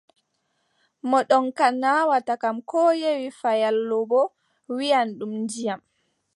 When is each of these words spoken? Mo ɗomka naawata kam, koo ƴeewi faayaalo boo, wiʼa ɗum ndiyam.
Mo 1.09 1.19
ɗomka 1.29 1.65
naawata 1.81 2.33
kam, 2.41 2.57
koo 2.69 2.89
ƴeewi 3.01 3.27
faayaalo 3.39 3.97
boo, 4.09 4.31
wiʼa 4.75 4.99
ɗum 5.17 5.31
ndiyam. 5.43 5.81